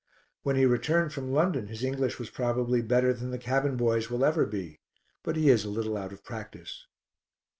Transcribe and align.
When 0.41 0.55
he 0.55 0.65
returned 0.65 1.13
from 1.13 1.31
London 1.31 1.67
his 1.67 1.83
English 1.83 2.17
was 2.17 2.31
probably 2.31 2.81
better 2.81 3.13
than 3.13 3.29
the 3.29 3.37
cabin 3.37 3.77
boy's 3.77 4.09
will 4.09 4.25
ever 4.25 4.47
be, 4.47 4.79
but 5.21 5.35
he 5.35 5.49
is 5.51 5.63
a 5.63 5.69
little 5.69 5.95
out 5.95 6.11
of 6.11 6.23
practice. 6.23 6.87